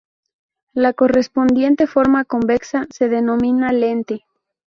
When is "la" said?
0.73-0.93